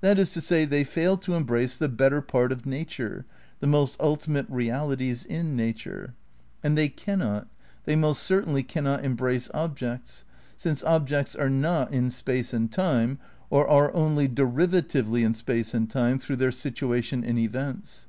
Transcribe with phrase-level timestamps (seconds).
[0.00, 3.26] That is to say, they fail to embrace the better part of nature,
[3.60, 6.14] the most ultimate realities in nature.
[6.64, 7.50] And they Ill THE CRITICAL PREPARATIONS
[7.84, 10.24] 95 cannot, they most certainly cannot embrace objects,
[10.56, 13.18] since objects are not in space and time,
[13.50, 18.06] or are only de rivatively in space and time through their "situation" in events.